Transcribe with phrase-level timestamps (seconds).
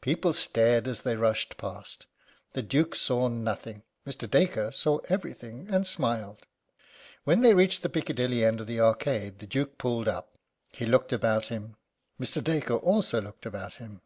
[0.00, 2.06] People stared as they rushed past.
[2.54, 3.82] The Duke saw nothing.
[4.06, 4.26] Mr.
[4.30, 6.46] Dacre saw everything, and smiled.
[7.24, 10.38] When they reached the Piccadilly end of the Arcade the Duke pulled up.
[10.72, 11.76] He looked about him.
[12.18, 12.42] Mr.
[12.42, 14.00] Dacre also looked about him.